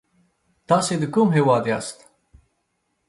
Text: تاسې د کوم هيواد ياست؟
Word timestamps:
تاسې 0.67 0.93
د 1.01 1.03
کوم 1.13 1.27
هيواد 1.37 1.63
ياست؟ 1.71 1.97